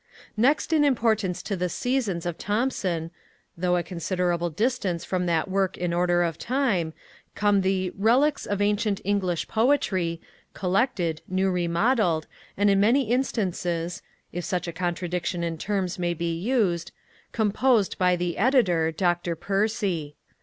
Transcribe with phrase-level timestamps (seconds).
[0.35, 3.11] Next in importance to the Seasons of Thomson,
[3.55, 6.93] though a considerable distance from that work in order of time,
[7.35, 10.19] come the Reliques of Ancient English Poetry,
[10.55, 12.25] collected, new modelled,
[12.57, 14.01] and in many instances
[14.31, 16.91] (if such a contradiction in terms may be used)
[17.31, 20.15] composed by the Editor, Dr Percy.